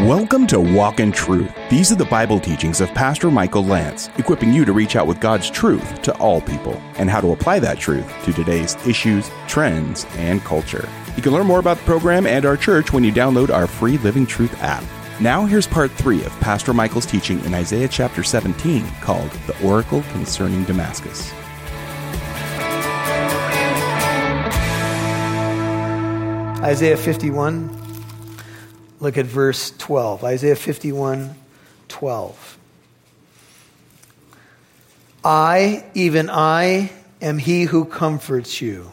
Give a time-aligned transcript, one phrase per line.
[0.00, 1.52] Welcome to Walk in Truth.
[1.68, 5.20] These are the Bible teachings of Pastor Michael Lance, equipping you to reach out with
[5.20, 10.06] God's truth to all people and how to apply that truth to today's issues, trends,
[10.16, 10.88] and culture.
[11.16, 13.98] You can learn more about the program and our church when you download our free
[13.98, 14.82] Living Truth app.
[15.20, 20.02] Now, here's part three of Pastor Michael's teaching in Isaiah chapter 17 called The Oracle
[20.12, 21.30] Concerning Damascus.
[26.62, 27.79] Isaiah 51.
[29.00, 30.22] Look at verse 12.
[30.24, 31.34] Isaiah 51,
[31.88, 32.58] 12.
[35.24, 38.90] I, even I, am he who comforts you.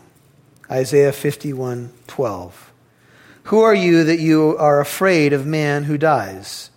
[0.71, 2.71] Isaiah 51, 12.
[3.43, 6.69] Who are you that you are afraid of man who dies?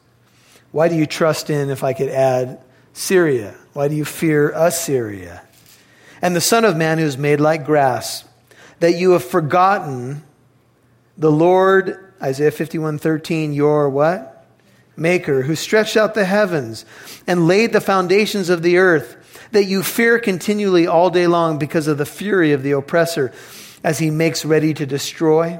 [0.72, 2.60] Why do you trust in, if I could add,
[2.92, 3.54] Syria?
[3.72, 5.42] Why do you fear Assyria?
[6.22, 8.24] And the Son of Man who is made like grass,
[8.80, 10.22] that you have forgotten
[11.16, 14.46] the Lord Isaiah 51:13, your what?
[14.96, 16.84] Maker, who stretched out the heavens
[17.26, 19.16] and laid the foundations of the earth,
[19.52, 23.32] that you fear continually all day long because of the fury of the oppressor
[23.82, 25.58] as he makes ready to destroy.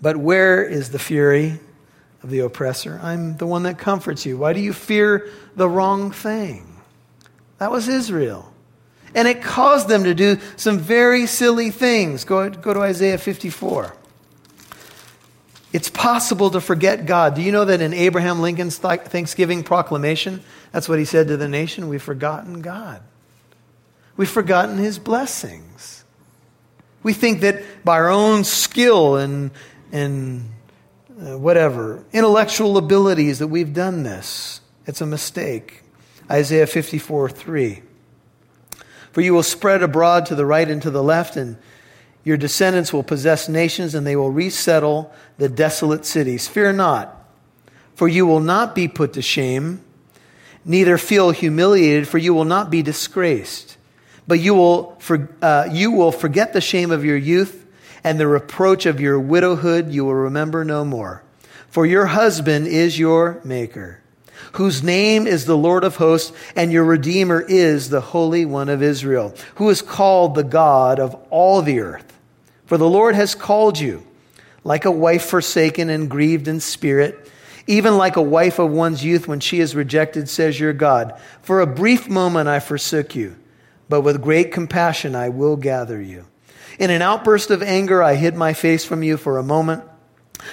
[0.00, 1.58] But where is the fury
[2.22, 3.00] of the oppressor?
[3.02, 4.38] I'm the one that comforts you.
[4.38, 6.80] Why do you fear the wrong thing?
[7.58, 8.52] That was Israel.
[9.14, 12.24] And it caused them to do some very silly things.
[12.24, 13.94] Go, go to Isaiah 54.
[15.74, 17.34] It's possible to forget God.
[17.34, 21.48] Do you know that in Abraham Lincoln's Thanksgiving proclamation, that's what he said to the
[21.48, 21.88] nation?
[21.88, 23.02] We've forgotten God.
[24.16, 26.04] We've forgotten his blessings.
[27.02, 29.50] We think that by our own skill and,
[29.90, 30.48] and
[31.20, 34.60] uh, whatever, intellectual abilities, that we've done this.
[34.86, 35.82] It's a mistake.
[36.30, 37.82] Isaiah 54 3.
[39.10, 41.56] For you will spread abroad to the right and to the left, and
[42.24, 46.48] your descendants will possess nations and they will resettle the desolate cities.
[46.48, 47.22] Fear not,
[47.94, 49.82] for you will not be put to shame,
[50.64, 53.76] neither feel humiliated, for you will not be disgraced.
[54.26, 57.66] But you will, for, uh, you will forget the shame of your youth,
[58.02, 61.22] and the reproach of your widowhood you will remember no more.
[61.68, 64.00] For your husband is your maker,
[64.52, 68.82] whose name is the Lord of hosts, and your Redeemer is the Holy One of
[68.82, 72.13] Israel, who is called the God of all the earth.
[72.66, 74.06] For the Lord has called you,
[74.62, 77.30] like a wife forsaken and grieved in spirit,
[77.66, 81.18] even like a wife of one's youth when she is rejected, says your God.
[81.42, 83.36] For a brief moment I forsook you,
[83.88, 86.26] but with great compassion I will gather you.
[86.78, 89.84] In an outburst of anger I hid my face from you for a moment,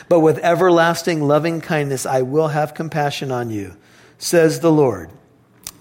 [0.07, 3.75] but with everlasting loving kindness I will have compassion on you,
[4.17, 5.09] says the Lord,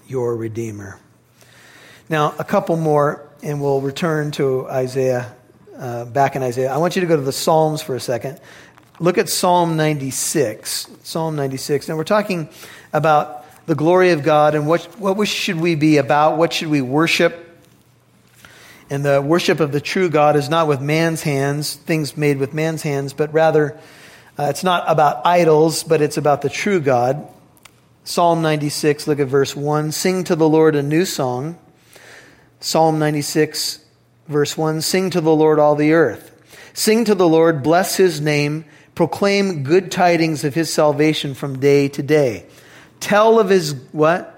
[0.07, 0.99] your Redeemer.
[2.09, 5.33] Now, a couple more, and we'll return to Isaiah
[5.77, 6.71] uh, back in Isaiah.
[6.73, 8.39] I want you to go to the Psalms for a second.
[8.99, 10.87] Look at Psalm 96.
[11.03, 11.87] Psalm 96.
[11.87, 12.49] Now, we're talking
[12.93, 16.37] about the glory of God and what, what should we be about?
[16.37, 17.47] What should we worship?
[18.89, 22.53] And the worship of the true God is not with man's hands, things made with
[22.53, 23.79] man's hands, but rather
[24.37, 27.27] uh, it's not about idols, but it's about the true God.
[28.03, 29.91] Psalm 96, look at verse 1.
[29.91, 31.57] Sing to the Lord a new song.
[32.59, 33.79] Psalm 96,
[34.31, 36.31] Verse 1 Sing to the Lord, all the earth.
[36.73, 38.65] Sing to the Lord, bless his name,
[38.95, 42.45] proclaim good tidings of his salvation from day to day.
[42.99, 44.37] Tell of his what?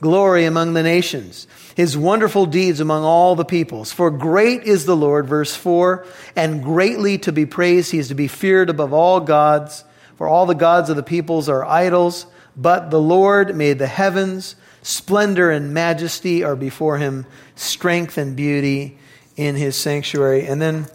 [0.00, 3.92] Glory among the nations, his wonderful deeds among all the peoples.
[3.92, 6.06] For great is the Lord, verse 4,
[6.36, 7.90] and greatly to be praised.
[7.90, 9.84] He is to be feared above all gods.
[10.16, 12.26] For all the gods of the peoples are idols,
[12.56, 14.54] but the Lord made the heavens.
[14.82, 18.98] Splendor and majesty are before him, strength and beauty
[19.36, 20.46] in his sanctuary.
[20.46, 20.86] And then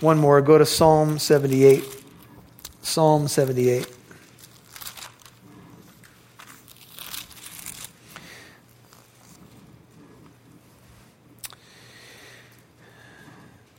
[0.00, 1.84] one more, go to Psalm 78.
[2.82, 3.86] Psalm 78.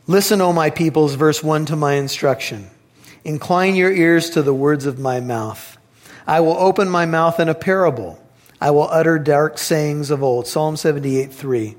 [0.07, 2.69] Listen, O my peoples, verse 1 to my instruction.
[3.23, 5.77] Incline your ears to the words of my mouth.
[6.27, 8.21] I will open my mouth in a parable.
[8.61, 10.47] I will utter dark sayings of old.
[10.47, 11.75] Psalm 78 3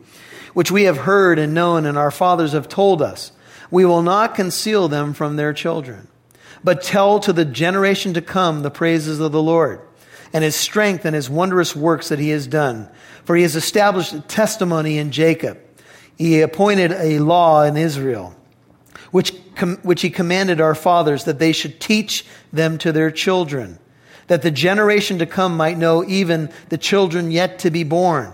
[0.57, 3.31] which we have heard and known and our fathers have told us.
[3.71, 6.09] We will not conceal them from their children,
[6.65, 9.83] but tell to the generation to come the praises of the Lord
[10.33, 12.89] and his strength and his wondrous works that he has done.
[13.27, 15.59] For he has established a testimony in Jacob.
[16.17, 18.35] He appointed a law in Israel,
[19.11, 23.79] which, com- which he commanded our fathers that they should teach them to their children,
[24.29, 28.33] that the generation to come might know even the children yet to be born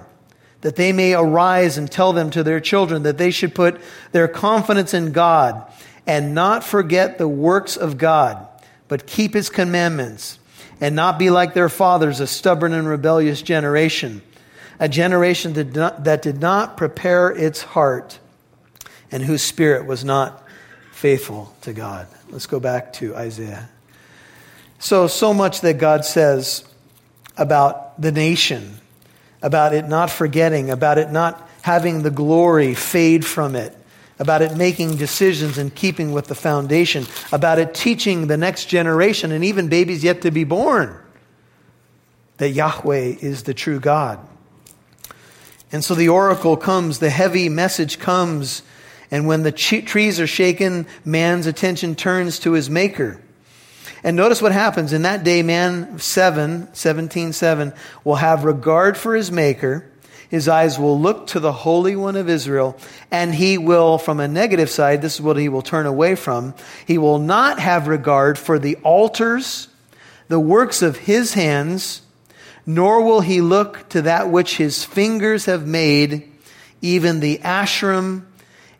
[0.63, 3.81] that they may arise and tell them to their children that they should put
[4.13, 5.71] their confidence in God
[6.07, 8.49] and not forget the works of God,
[8.89, 10.39] but keep his commandments,
[10.81, 14.23] and not be like their fathers, a stubborn and rebellious generation,
[14.81, 18.19] a generation that did not, that did not prepare its heart,
[19.13, 20.43] and whose spirit was not
[20.91, 22.09] faithful to God.
[22.31, 23.69] Let's go back to Isaiah.
[24.79, 26.65] So, so much that God says
[27.37, 28.81] about the nation,
[29.43, 33.77] about it not forgetting, about it not having the glory fade from it,
[34.19, 39.33] about it making decisions in keeping with the foundation, about it teaching the next generation
[39.33, 40.97] and even babies yet to be born
[42.39, 44.19] that Yahweh is the true God.
[45.71, 48.63] And so the oracle comes, the heavy message comes,
[49.11, 53.21] and when the trees are shaken, man's attention turns to his maker.
[54.05, 54.93] And notice what happens.
[54.93, 57.73] In that day, man 7, 17, 7,
[58.05, 59.87] will have regard for his maker.
[60.29, 62.77] His eyes will look to the Holy One of Israel,
[63.11, 66.55] and he will, from a negative side, this is what he will turn away from.
[66.87, 69.69] He will not have regard for the altars,
[70.29, 72.01] the works of his hands,
[72.65, 76.33] nor will he look to that which his fingers have made,
[76.81, 78.25] even the Asherim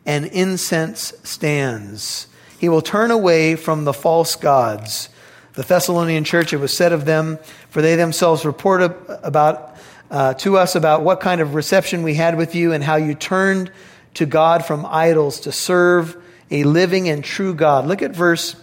[0.07, 2.27] and incense stands.
[2.57, 5.09] He will turn away from the false gods
[5.53, 7.37] the Thessalonian church, it was said of them,
[7.69, 9.75] for they themselves report about,
[10.09, 13.13] uh, to us about what kind of reception we had with you and how you
[13.13, 13.71] turned
[14.15, 16.17] to God from idols to serve
[16.49, 17.85] a living and true God.
[17.85, 18.55] Look at verse,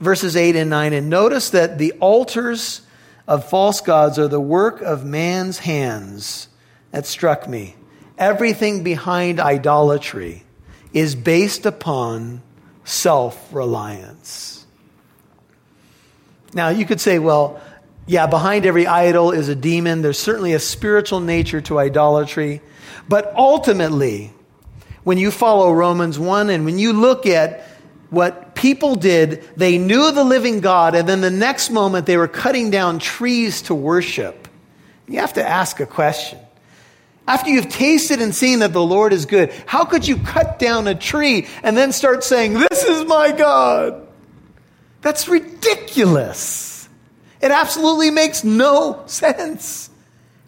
[0.00, 2.82] verses 8 and 9 and notice that the altars
[3.26, 6.48] of false gods are the work of man's hands.
[6.90, 7.76] That struck me.
[8.18, 10.44] Everything behind idolatry
[10.92, 12.42] is based upon
[12.84, 14.61] self reliance.
[16.54, 17.60] Now, you could say, well,
[18.06, 20.02] yeah, behind every idol is a demon.
[20.02, 22.60] There's certainly a spiritual nature to idolatry.
[23.08, 24.32] But ultimately,
[25.04, 27.66] when you follow Romans 1 and when you look at
[28.10, 32.28] what people did, they knew the living God, and then the next moment they were
[32.28, 34.48] cutting down trees to worship.
[35.08, 36.38] You have to ask a question.
[37.26, 40.86] After you've tasted and seen that the Lord is good, how could you cut down
[40.88, 44.06] a tree and then start saying, This is my God?
[45.02, 46.88] That's ridiculous.
[47.40, 49.90] It absolutely makes no sense.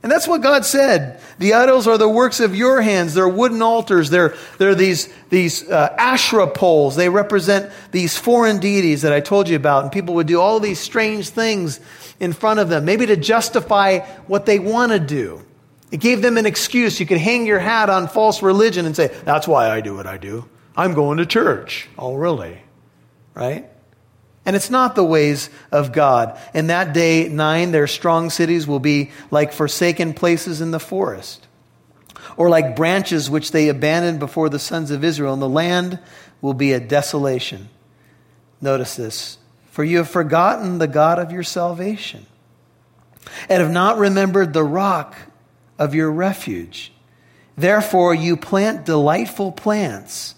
[0.05, 1.19] And that's what God said.
[1.39, 3.15] The idols are the works of your hands.
[3.15, 4.11] They're wooden altars.
[4.11, 6.95] They're, they're these, these uh, Asherah poles.
[6.95, 9.83] They represent these foreign deities that I told you about.
[9.83, 11.81] And people would do all these strange things
[12.21, 15.43] in front of them, maybe to justify what they want to do.
[15.91, 17.01] It gave them an excuse.
[17.01, 20.07] You could hang your hat on false religion and say, That's why I do what
[20.07, 20.47] I do.
[20.77, 21.89] I'm going to church.
[21.97, 22.61] Oh, really?
[23.35, 23.71] Right?
[24.47, 26.39] And it's not the ways of God.
[26.53, 31.47] In that day, nine, their strong cities will be like forsaken places in the forest,
[32.37, 35.99] or like branches which they abandoned before the sons of Israel, and the land
[36.43, 37.69] will be a desolation.
[38.61, 39.39] Notice this
[39.75, 42.27] for you have forgotten the God of your salvation,
[43.49, 45.17] and have not remembered the rock
[45.81, 46.93] of your refuge.
[47.57, 50.37] Therefore, you plant delightful plants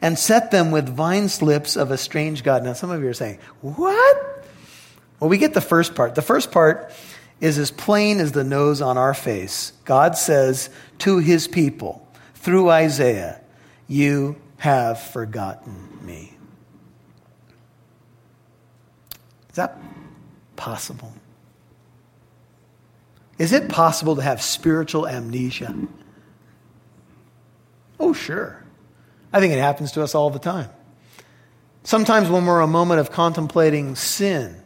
[0.00, 2.64] and set them with vine slips of a strange God.
[2.64, 4.44] Now, some of you are saying, What?
[5.20, 6.14] Well, we get the first part.
[6.14, 6.92] The first part
[7.40, 9.72] is as plain as the nose on our face.
[9.84, 13.40] God says to his people through Isaiah,
[13.86, 16.36] You have forgotten me.
[19.50, 19.78] Is that
[20.56, 21.12] possible?
[23.38, 25.74] Is it possible to have spiritual amnesia?
[28.00, 28.57] Oh, sure.
[29.32, 30.70] I think it happens to us all the time.
[31.84, 34.56] Sometimes when we're a moment of contemplating sin,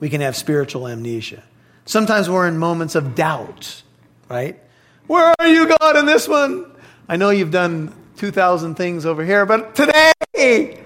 [0.00, 1.42] we can have spiritual amnesia.
[1.84, 3.82] Sometimes we're in moments of doubt,
[4.28, 4.60] right?
[5.06, 6.70] Where are you, God, in this one?
[7.08, 10.80] I know you've done 2,000 things over here, but today,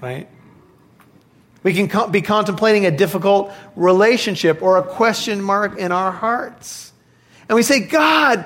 [0.00, 0.28] right?
[1.62, 6.92] We can be contemplating a difficult relationship or a question mark in our hearts.
[7.48, 8.44] And we say, God,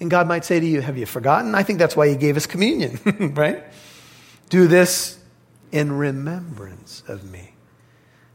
[0.00, 1.54] and God might say to you, Have you forgotten?
[1.54, 2.98] I think that's why He gave us communion,
[3.34, 3.64] right?
[4.48, 5.18] Do this
[5.72, 7.52] in remembrance of me.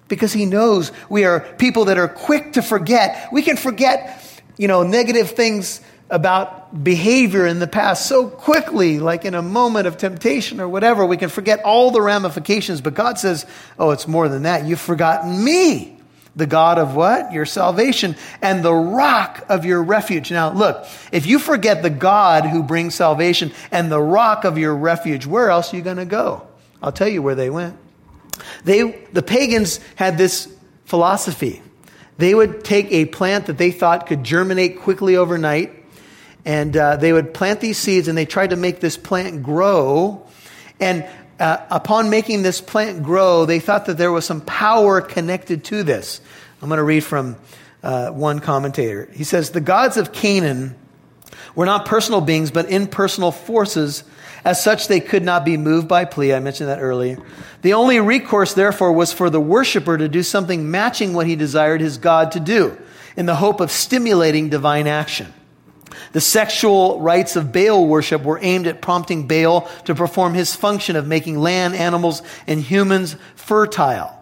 [0.08, 3.30] Because He knows we are people that are quick to forget.
[3.32, 9.24] We can forget, you know, negative things about behavior in the past so quickly, like
[9.24, 11.06] in a moment of temptation or whatever.
[11.06, 12.82] We can forget all the ramifications.
[12.82, 13.46] But God says,
[13.78, 14.66] Oh, it's more than that.
[14.66, 16.01] You've forgotten me
[16.36, 17.34] the God of what?
[17.34, 20.32] Your salvation, and the rock of your refuge.
[20.32, 24.76] Now, look, if you forget the God who brings salvation and the rock of your
[24.76, 26.48] refuge, where else are you going to go?
[26.82, 27.78] I'll tell you where they went.
[28.64, 30.54] They, the pagans had this
[30.86, 31.62] philosophy.
[32.18, 35.74] They would take a plant that they thought could germinate quickly overnight,
[36.46, 40.26] and uh, they would plant these seeds, and they tried to make this plant grow.
[40.80, 41.08] And
[41.42, 45.82] uh, upon making this plant grow, they thought that there was some power connected to
[45.82, 46.22] this.
[46.62, 47.36] I'm going to read from
[47.82, 49.10] uh, one commentator.
[49.12, 50.76] He says, The gods of Canaan
[51.56, 54.04] were not personal beings, but impersonal forces.
[54.46, 56.34] As such, they could not be moved by plea.
[56.34, 57.18] I mentioned that earlier.
[57.64, 61.82] The only recourse, therefore, was for the worshiper to do something matching what he desired
[61.82, 62.78] his God to do,
[63.18, 65.34] in the hope of stimulating divine action.
[66.14, 70.96] The sexual rites of Baal worship were aimed at prompting Baal to perform his function
[70.96, 74.18] of making land, animals, and humans fertile.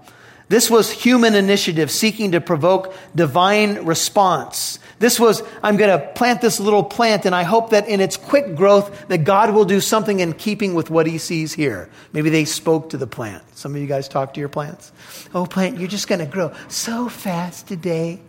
[0.49, 4.79] This was human initiative seeking to provoke divine response.
[4.97, 8.17] This was, I'm going to plant this little plant and I hope that in its
[8.17, 11.87] quick growth that God will do something in keeping with what he sees here.
[12.13, 13.43] Maybe they spoke to the plant.
[13.55, 14.91] Some of you guys talk to your plants.
[15.35, 18.19] Oh, plant, you're just going to grow so fast today.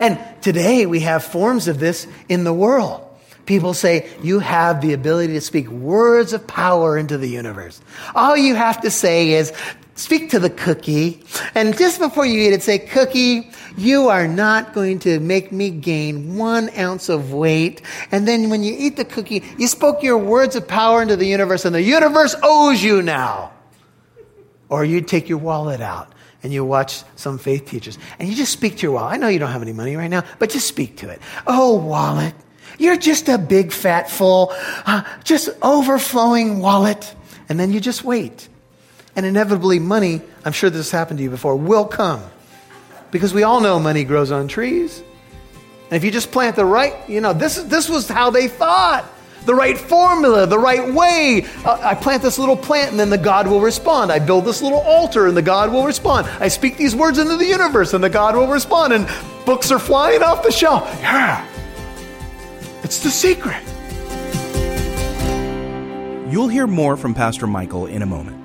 [0.00, 3.02] And today we have forms of this in the world.
[3.46, 7.80] People say you have the ability to speak words of power into the universe.
[8.14, 9.52] All you have to say is
[9.94, 11.22] speak to the cookie.
[11.54, 15.70] And just before you eat it, say, Cookie, you are not going to make me
[15.70, 17.82] gain one ounce of weight.
[18.10, 21.26] And then when you eat the cookie, you spoke your words of power into the
[21.26, 23.52] universe, and the universe owes you now.
[24.68, 26.12] Or you take your wallet out
[26.46, 29.14] and you watch some faith teachers and you just speak to your wallet.
[29.14, 31.20] I know you don't have any money right now, but just speak to it.
[31.44, 32.34] Oh, wallet,
[32.78, 34.52] you're just a big, fat, full,
[34.86, 37.12] uh, just overflowing wallet.
[37.48, 38.48] And then you just wait.
[39.16, 42.22] And inevitably, money, I'm sure this has happened to you before, will come.
[43.10, 45.02] Because we all know money grows on trees.
[45.90, 49.04] And if you just plant the right, you know, this, this was how they thought
[49.46, 51.46] the right formula, the right way.
[51.64, 54.12] Uh, I plant this little plant and then the God will respond.
[54.12, 56.26] I build this little altar and the God will respond.
[56.40, 58.92] I speak these words into the universe and the God will respond.
[58.92, 59.08] And
[59.46, 60.84] books are flying off the shelf.
[61.00, 61.46] Yeah.
[62.82, 63.62] It's the secret.
[66.30, 68.36] You'll hear more from Pastor Michael in a moment.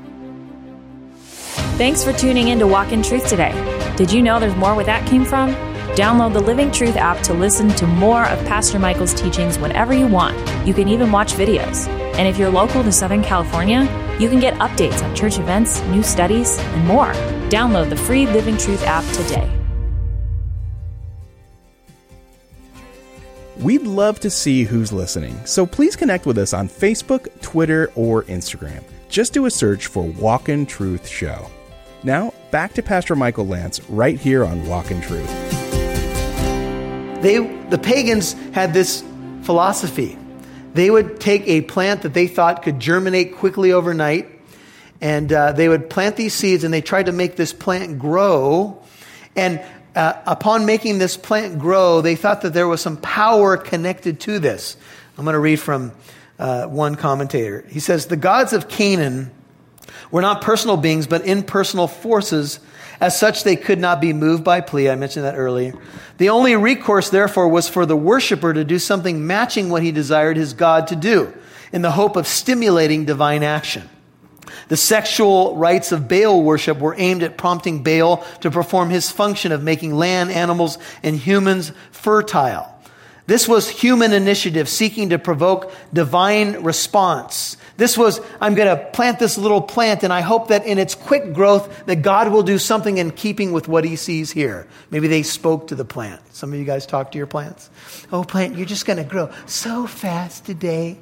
[1.78, 3.52] Thanks for tuning in to Walk in Truth today.
[3.98, 5.71] Did you know there's more where that came from?
[5.96, 10.08] Download the Living Truth app to listen to more of Pastor Michael's teachings whenever you
[10.08, 10.38] want.
[10.66, 11.88] You can even watch videos.
[12.18, 13.82] And if you're local to Southern California,
[14.20, 17.14] you can get updates on church events, new studies, and more.
[17.50, 19.50] Download the free Living Truth app today.
[23.58, 28.24] We'd love to see who's listening, so please connect with us on Facebook, Twitter, or
[28.24, 28.84] Instagram.
[29.08, 31.48] Just do a search for Walk in Truth Show.
[32.04, 35.61] Now, back to Pastor Michael Lance right here on Walk in Truth.
[37.22, 39.04] They, the pagans had this
[39.44, 40.18] philosophy.
[40.74, 44.30] They would take a plant that they thought could germinate quickly overnight,
[45.02, 48.82] and uh, they would plant these seeds, and they tried to make this plant grow.
[49.36, 49.62] And
[49.96, 54.40] uh, upon making this plant grow, they thought that there was some power connected to
[54.40, 54.78] this.
[55.18, 55.92] I'm going to read from
[56.40, 57.66] uh, one commentator.
[57.70, 59.32] He says, The gods of Canaan
[60.12, 62.60] were not personal beings, but impersonal forces
[63.02, 64.88] as such, they could not be moved by plea.
[64.88, 65.74] I mentioned that earlier.
[66.20, 70.38] The only recourse, therefore, was for the worshiper to do something matching what he desired
[70.38, 71.34] his God to do,
[71.74, 73.90] in the hope of stimulating divine action.
[74.68, 79.52] The sexual rites of Baal worship were aimed at prompting Baal to perform his function
[79.52, 82.71] of making land, animals, and humans fertile.
[83.28, 87.58] This was human initiative seeking to provoke divine response.
[87.78, 90.96] This was, I'm going to plant this little plant and I hope that in its
[90.96, 94.68] quick growth that God will do something in keeping with what he sees here.
[94.90, 96.22] Maybe they spoke to the plant.
[96.34, 97.70] Some of you guys talk to your plants.
[98.12, 100.98] Oh, plant, you're just going to grow so fast today.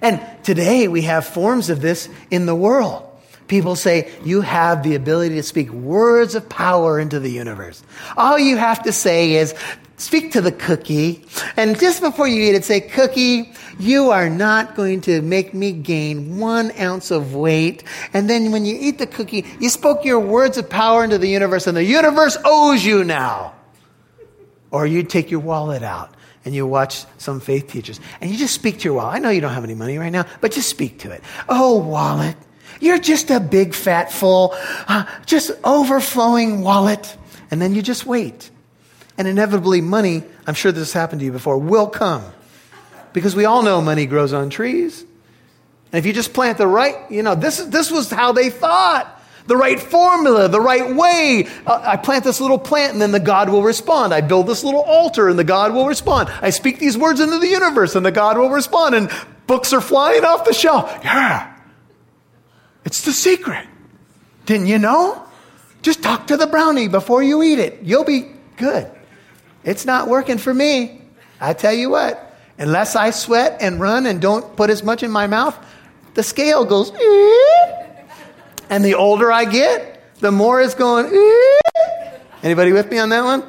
[0.00, 3.11] And today we have forms of this in the world.
[3.48, 7.82] People say you have the ability to speak words of power into the universe.
[8.16, 9.54] All you have to say is
[10.02, 11.24] speak to the cookie.
[11.56, 15.72] And just before you eat it, say, Cookie, you are not going to make me
[15.72, 17.84] gain one ounce of weight.
[18.12, 21.28] And then when you eat the cookie, you spoke your words of power into the
[21.28, 23.54] universe, and the universe owes you now.
[24.70, 28.54] Or you take your wallet out and you watch some faith teachers and you just
[28.54, 29.16] speak to your wallet.
[29.16, 31.22] I know you don't have any money right now, but just speak to it.
[31.46, 32.36] Oh, wallet,
[32.82, 34.54] you're just a big, fat, full,
[34.88, 37.16] uh, just overflowing wallet.
[37.50, 38.50] And then you just wait.
[39.16, 42.24] And inevitably, money, I'm sure this has happened to you before, will come.
[43.12, 45.02] Because we all know money grows on trees.
[45.92, 49.20] And if you just plant the right, you know, this, this was how they thought.
[49.46, 51.48] The right formula, the right way.
[51.66, 54.14] Uh, I plant this little plant and then the God will respond.
[54.14, 56.30] I build this little altar and the God will respond.
[56.40, 58.94] I speak these words into the universe and the God will respond.
[58.94, 59.10] And
[59.46, 60.98] books are flying off the shelf.
[61.02, 61.51] Yeah.
[62.84, 63.66] It's the secret.
[64.46, 65.22] Didn't you know?
[65.82, 67.80] Just talk to the brownie before you eat it.
[67.82, 68.90] You'll be good.
[69.64, 71.00] It's not working for me.
[71.40, 75.10] I tell you what, unless I sweat and run and don't put as much in
[75.10, 75.58] my mouth,
[76.14, 76.90] the scale goes,
[78.70, 81.06] and the older I get, the more it's going.
[82.42, 83.44] Anybody with me on that one?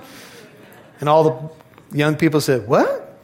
[1.00, 1.24] And all
[1.92, 3.20] the young people said, What?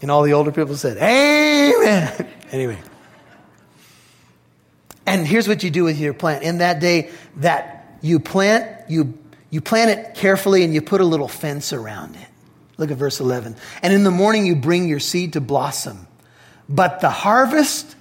[0.00, 2.28] And all the older people said, Amen.
[2.52, 2.78] anyway.
[5.06, 6.44] And here's what you do with your plant.
[6.44, 9.18] In that day that you plant, you,
[9.50, 12.28] you plant it carefully and you put a little fence around it.
[12.76, 13.56] Look at verse 11.
[13.82, 16.06] And in the morning you bring your seed to blossom.
[16.68, 17.96] But the harvest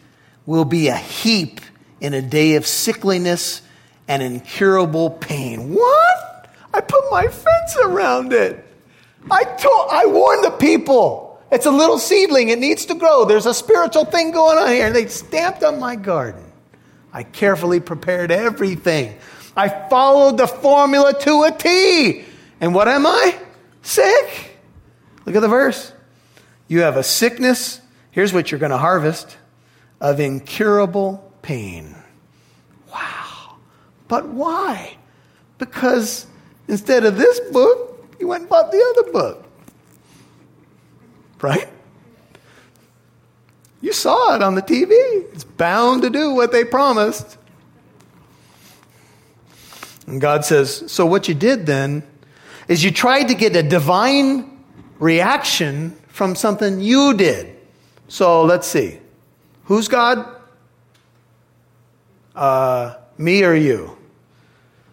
[0.46, 1.62] will be a heap
[2.00, 3.62] in a day of sickliness
[4.08, 5.74] and incurable pain.
[5.74, 6.50] What?
[6.74, 8.65] I put my fence around it.
[9.29, 11.39] I told, I warned the people.
[11.51, 12.50] It's a little seedling.
[12.50, 13.25] It needs to grow.
[13.25, 14.88] There's a spiritual thing going on here.
[14.88, 16.43] And they stamped on my garden.
[17.13, 19.18] I carefully prepared everything.
[19.56, 22.24] I followed the formula to a T.
[22.60, 23.38] And what am I?
[23.82, 24.58] Sick.
[25.25, 25.91] Look at the verse.
[26.68, 27.82] You have a sickness.
[28.12, 29.38] Here's what you're going to harvest
[30.00, 31.96] of incurable pain.
[32.94, 33.58] Wow.
[34.08, 34.98] But why?
[35.58, 36.27] Because
[36.68, 39.46] instead of this book, you went and bought the other book.
[41.41, 41.68] Right?
[43.82, 44.92] You saw it on the TV.
[45.34, 47.38] It's bound to do what they promised.
[50.08, 52.04] And God says, So what you did then
[52.68, 54.64] is you tried to get a divine
[55.00, 57.56] reaction from something you did.
[58.08, 59.00] So let's see.
[59.66, 60.28] Who's God?
[62.36, 63.98] Uh, me or you?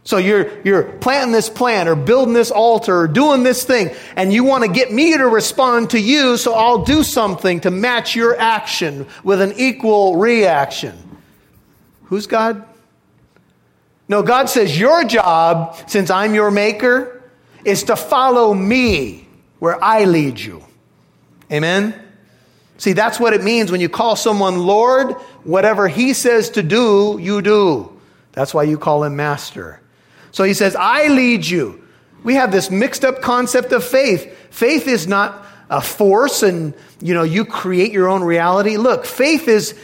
[0.08, 4.32] So you're, you're planting this plant or building this altar or doing this thing, and
[4.32, 8.16] you want to get me to respond to you, so I'll do something to match
[8.16, 10.96] your action with an equal reaction.
[12.04, 12.66] Who's God?
[14.08, 17.22] No, God says your job, since I'm your maker,
[17.66, 20.64] is to follow me where I lead you.
[21.52, 21.94] Amen?
[22.78, 25.12] See, that's what it means when you call someone Lord,
[25.44, 27.92] whatever he says to do, you do.
[28.32, 29.82] That's why you call him Master.
[30.38, 31.82] So he says, I lead you.
[32.22, 34.32] We have this mixed up concept of faith.
[34.52, 38.76] Faith is not a force and, you know, you create your own reality.
[38.76, 39.76] Look, faith is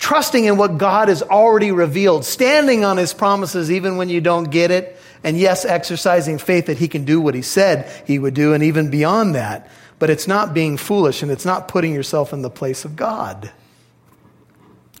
[0.00, 4.50] trusting in what God has already revealed, standing on his promises even when you don't
[4.50, 4.98] get it.
[5.22, 8.64] And yes, exercising faith that he can do what he said he would do and
[8.64, 9.70] even beyond that.
[10.00, 13.52] But it's not being foolish and it's not putting yourself in the place of God.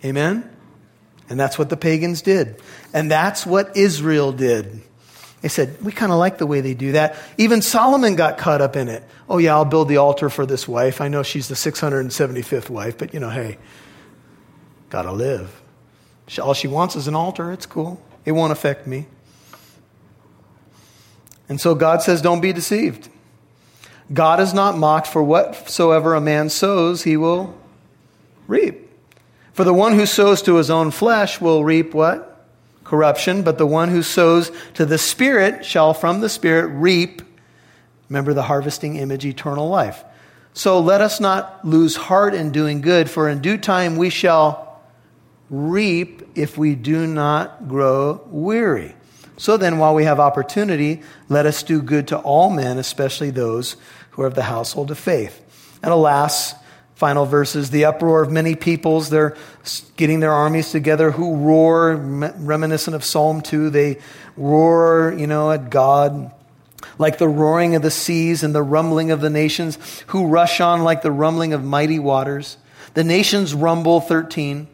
[0.04, 0.48] Amen?
[1.28, 2.62] And that's what the pagans did.
[2.94, 4.82] And that's what Israel did.
[5.42, 7.16] They said, We kind of like the way they do that.
[7.36, 9.02] Even Solomon got caught up in it.
[9.28, 11.00] Oh, yeah, I'll build the altar for this wife.
[11.00, 13.58] I know she's the 675th wife, but you know, hey,
[14.88, 15.60] got to live.
[16.40, 17.52] All she wants is an altar.
[17.52, 19.06] It's cool, it won't affect me.
[21.48, 23.08] And so God says, Don't be deceived.
[24.12, 27.58] God is not mocked, for whatsoever a man sows, he will
[28.46, 28.90] reap.
[29.52, 32.31] For the one who sows to his own flesh will reap what?
[32.92, 33.40] Corruption.
[33.42, 37.22] But the one who sows to the Spirit shall from the Spirit reap,
[38.10, 40.04] remember the harvesting image, eternal life.
[40.52, 44.78] So let us not lose heart in doing good, for in due time we shall
[45.48, 48.94] reap if we do not grow weary.
[49.38, 51.00] So then, while we have opportunity,
[51.30, 53.76] let us do good to all men, especially those
[54.10, 55.40] who are of the household of faith.
[55.82, 56.52] And alas,
[57.02, 59.36] final verses the uproar of many peoples they're
[59.96, 63.98] getting their armies together who roar reminiscent of psalm 2 they
[64.36, 66.30] roar you know at god
[66.98, 70.84] like the roaring of the seas and the rumbling of the nations who rush on
[70.84, 72.56] like the rumbling of mighty waters.
[72.94, 74.68] The nations rumble 13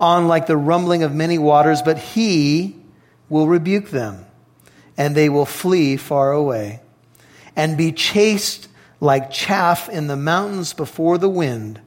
[0.00, 2.76] on like the rumbling of many waters but he
[3.28, 4.24] will rebuke them
[4.96, 6.80] and they will flee far away
[7.54, 8.68] and be chased
[9.00, 11.80] like chaff in the mountains before the wind,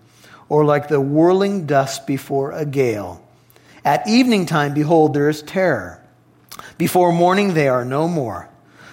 [0.47, 3.25] or like the whirling dust before a gale.
[3.85, 6.03] At evening time, behold, there is terror.
[6.77, 8.49] Before morning, they are no more.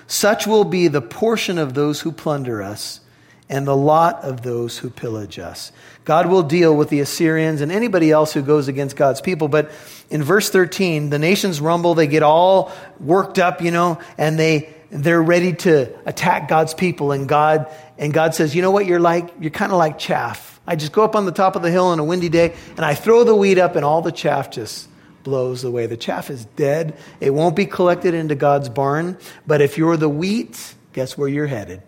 [0.07, 3.01] Such will be the portion of those who plunder us
[3.49, 5.73] and the lot of those who pillage us.
[6.05, 9.49] God will deal with the Assyrians and anybody else who goes against God's people.
[9.49, 9.71] But
[10.11, 14.75] in verse 13, the nations rumble, they get all worked up, you know, and they,
[14.91, 17.13] they're ready to attack God's people.
[17.13, 19.31] And God and God says, You know what you're like?
[19.41, 20.61] You're kind of like chaff.
[20.67, 22.85] I just go up on the top of the hill on a windy day and
[22.85, 24.89] I throw the wheat up, and all the chaff just
[25.23, 25.87] blows away.
[25.87, 26.97] The chaff is dead.
[27.21, 29.19] It won't be collected into God's barn.
[29.47, 31.83] But if you're the wheat, guess where you're headed?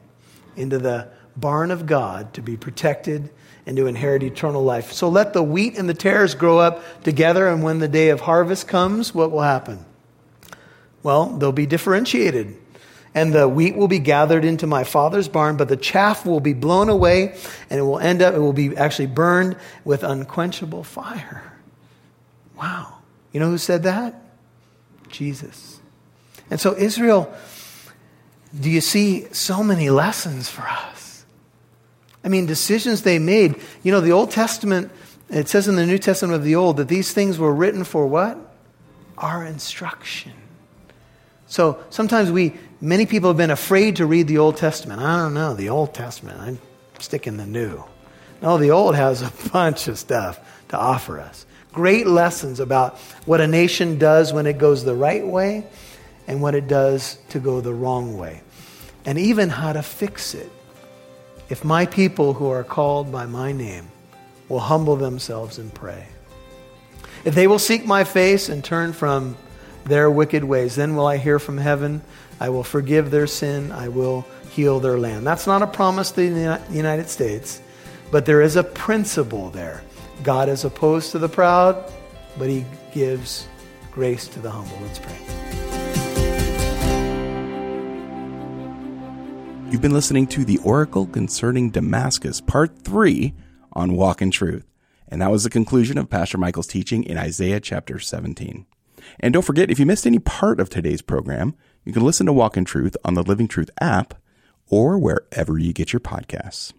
[0.57, 3.31] Into the barn of God to be protected
[3.65, 4.93] and to inherit eternal life.
[4.93, 8.21] So let the wheat and the tares grow up together, and when the day of
[8.21, 9.85] harvest comes, what will happen?
[11.03, 12.57] Well, they'll be differentiated
[13.15, 16.53] and the wheat will be gathered into my father's barn, but the chaff will be
[16.53, 17.37] blown away,
[17.71, 21.53] and it will end up, it will be actually burned with unquenchable fire.
[22.57, 22.99] Wow.
[23.33, 24.21] You know who said that?
[25.09, 25.81] Jesus.
[26.51, 27.33] And so, Israel,
[28.59, 31.25] do you see so many lessons for us?
[32.25, 33.61] I mean, decisions they made.
[33.83, 34.91] You know, the Old Testament,
[35.29, 38.07] it says in the New Testament of the Old that these things were written for
[38.07, 38.39] what?
[39.17, 40.33] Our instruction.
[41.49, 45.01] So sometimes we, many people have been afraid to read the Old Testament.
[45.01, 46.59] I don't know, the Old Testament, I'm
[46.99, 47.83] sticking the new.
[48.43, 51.47] No, the Old has a bunch of stuff to offer us.
[51.73, 55.67] Great lessons about what a nation does when it goes the right way
[56.27, 58.43] and what it does to go the wrong way.
[59.07, 60.51] And even how to fix it.
[61.49, 63.89] If my people who are called by my name
[64.51, 66.07] will humble themselves and pray.
[67.25, 69.37] If they will seek my face and turn from
[69.89, 70.77] their wicked ways.
[70.77, 72.03] Then will I hear from heaven.
[72.41, 73.73] I will forgive their sin.
[73.73, 75.27] I will heal their land.
[75.27, 77.61] That's not a promise to the United States,
[78.11, 79.83] but there is a principle there.
[80.23, 81.93] God is opposed to the proud,
[82.39, 83.47] but he gives
[83.93, 84.79] grace to the humble.
[84.83, 85.17] Let's pray.
[89.71, 93.35] You've been listening to the Oracle Concerning Damascus, Part 3
[93.75, 94.65] on Walk in Truth.
[95.09, 98.67] And that was the conclusion of Pastor Michael's teaching in Isaiah chapter 17.
[99.21, 102.33] And don't forget, if you missed any part of today's program, you can listen to
[102.33, 104.15] Walk in Truth on the Living Truth app
[104.69, 106.73] or wherever you get your podcasts.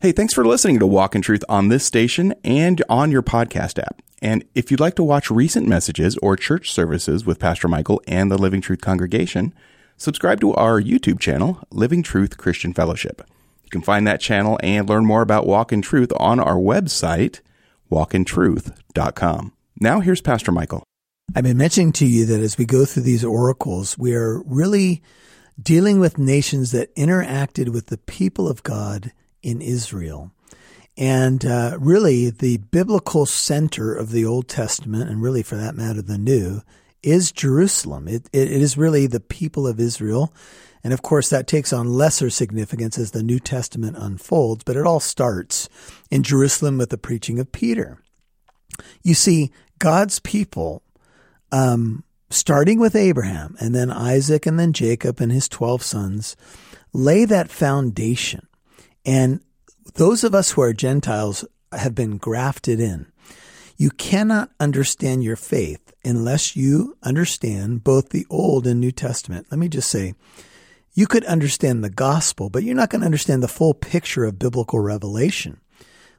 [0.00, 3.78] Hey, thanks for listening to Walk in Truth on this station and on your podcast
[3.78, 4.02] app.
[4.20, 8.30] And if you'd like to watch recent messages or church services with Pastor Michael and
[8.30, 9.54] the Living Truth congregation,
[9.96, 13.22] subscribe to our YouTube channel, Living Truth Christian Fellowship.
[13.64, 17.40] You can find that channel and learn more about Walk in Truth on our website,
[17.90, 19.52] walkintruth.com.
[19.80, 20.84] Now here's Pastor Michael.
[21.34, 25.02] I've been mentioning to you that as we go through these oracles, we are really
[25.60, 30.30] dealing with nations that interacted with the people of God in Israel.
[30.96, 36.02] And uh, really, the biblical center of the Old Testament, and really for that matter,
[36.02, 36.62] the New,
[37.02, 38.06] is Jerusalem.
[38.06, 40.32] It, it, it is really the people of Israel.
[40.84, 44.86] And of course, that takes on lesser significance as the New Testament unfolds, but it
[44.86, 45.68] all starts
[46.10, 47.98] in Jerusalem with the preaching of Peter.
[49.02, 50.82] You see, God's people
[51.54, 56.36] um, starting with Abraham and then Isaac and then Jacob and his 12 sons,
[56.92, 58.48] lay that foundation.
[59.06, 59.40] And
[59.94, 63.06] those of us who are Gentiles have been grafted in.
[63.76, 69.46] You cannot understand your faith unless you understand both the Old and New Testament.
[69.50, 70.14] Let me just say,
[70.92, 74.38] you could understand the gospel, but you're not going to understand the full picture of
[74.40, 75.60] biblical revelation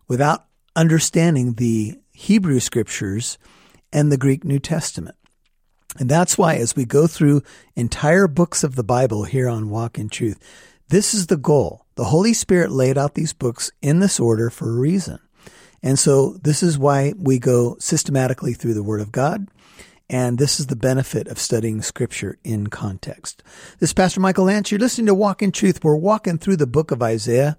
[0.07, 0.45] without
[0.77, 3.37] understanding the Hebrew scriptures
[3.91, 5.15] and the Greek New Testament.
[5.97, 7.43] And that's why, as we go through
[7.75, 10.39] entire books of the Bible here on Walk in Truth,
[10.89, 11.85] this is the goal.
[11.95, 15.19] The Holy Spirit laid out these books in this order for a reason.
[15.81, 19.47] And so this is why we go systematically through the Word of God.
[20.09, 23.41] And this is the benefit of studying Scripture in context.
[23.79, 24.69] This is Pastor Michael Lance.
[24.71, 25.83] You're listening to Walk in Truth.
[25.83, 27.57] We're walking through the book of Isaiah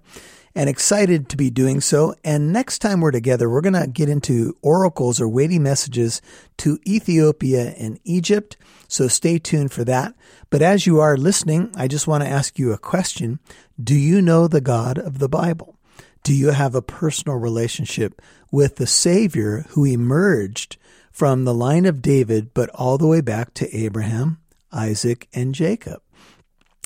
[0.57, 2.15] and excited to be doing so.
[2.23, 6.19] And next time we're together, we're going to get into oracles or weighty messages
[6.57, 8.57] to Ethiopia and Egypt.
[8.87, 10.15] So stay tuned for that.
[10.49, 13.37] But as you are listening, I just want to ask you a question.
[13.81, 15.77] Do you know the God of the Bible?
[16.23, 18.19] Do you have a personal relationship
[18.51, 20.77] with the Savior who emerged
[21.11, 24.39] from the line of David, but all the way back to Abraham,
[24.71, 26.01] Isaac, and Jacob?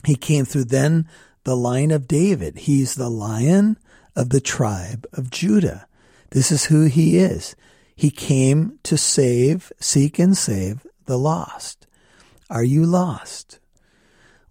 [0.04, 1.08] He came through then
[1.44, 2.60] the line of David.
[2.60, 3.78] He's the lion
[4.16, 5.88] of the tribe of Judah.
[6.32, 7.56] This is who he is.
[7.96, 11.88] He came to save, seek and save the lost.
[12.50, 13.60] Are you lost?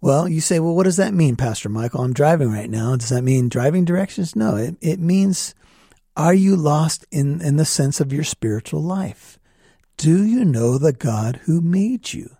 [0.00, 2.02] Well, you say, well, what does that mean, Pastor Michael?
[2.02, 2.96] I'm driving right now.
[2.96, 4.34] Does that mean driving directions?
[4.34, 5.54] No, it, it means,
[6.16, 9.38] are you lost in, in the sense of your spiritual life?
[9.96, 12.36] Do you know the God who made you?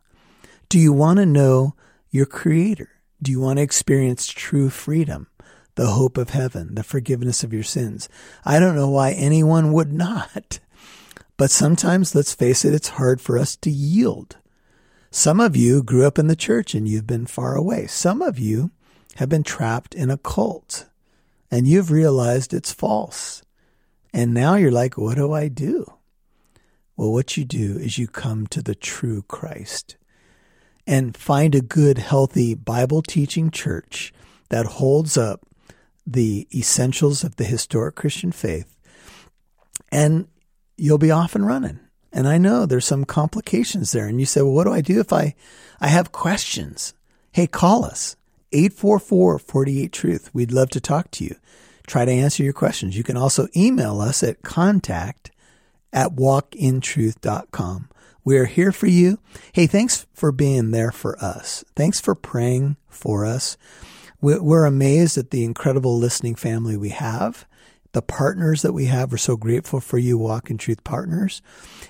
[0.71, 1.75] Do you want to know
[2.11, 2.89] your creator?
[3.23, 5.27] Do you want to experience true freedom,
[5.75, 8.09] the hope of heaven, the forgiveness of your sins?
[8.45, 10.59] I don't know why anyone would not.
[11.37, 14.39] But sometimes, let's face it, it's hard for us to yield.
[15.11, 17.87] Some of you grew up in the church and you've been far away.
[17.87, 18.71] Some of you
[19.17, 20.87] have been trapped in a cult
[21.51, 23.43] and you've realized it's false.
[24.15, 25.85] And now you're like, what do I do?
[26.97, 29.97] Well, what you do is you come to the true Christ
[30.91, 34.13] and find a good, healthy Bible teaching church
[34.49, 35.47] that holds up
[36.05, 38.77] the essentials of the historic Christian faith,
[39.93, 40.27] and
[40.77, 41.79] you'll be off and running.
[42.13, 44.09] And I know there's some complications there.
[44.09, 45.37] And you say, well, what do I do if I,
[45.81, 46.93] I have questions?
[47.31, 48.17] Hey, call us
[48.51, 50.31] 844 48 Truth.
[50.35, 51.37] We'd love to talk to you.
[51.87, 52.97] Try to answer your questions.
[52.97, 55.31] You can also email us at contact
[55.93, 57.91] at walkintruth.com.
[58.25, 59.19] We're here for you.
[59.53, 61.65] Hey, thanks for being there for us.
[61.75, 63.57] Thanks for praying for us.
[64.21, 67.47] We're amazed at the incredible listening family we have.
[67.93, 71.43] The partners that we have, we're so grateful for you, Walk in Truth partners.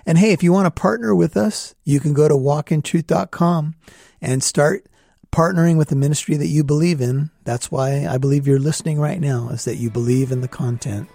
[0.07, 3.75] And hey, if you want to partner with us, you can go to walkintruth.com
[4.23, 4.87] and start
[5.33, 7.31] partnering with the ministry that you believe in.
[7.45, 11.09] That's why I believe you're listening right now, is that you believe in the content.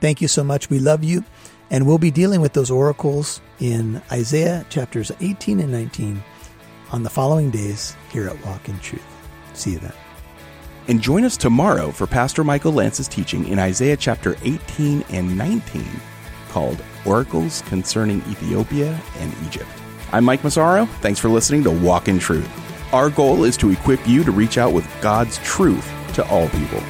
[0.00, 0.70] Thank you so much.
[0.70, 1.24] We love you.
[1.72, 6.22] And we'll be dealing with those oracles in Isaiah chapters 18 and 19
[6.92, 9.02] on the following days here at Walk in Truth.
[9.54, 9.94] See you then.
[10.88, 15.82] And join us tomorrow for Pastor Michael Lance's teaching in Isaiah chapter 18 and 19
[16.50, 19.70] called Oracles Concerning Ethiopia and Egypt.
[20.12, 20.84] I'm Mike Massaro.
[21.00, 22.50] Thanks for listening to Walk in Truth.
[22.92, 26.82] Our goal is to equip you to reach out with God's truth to all people.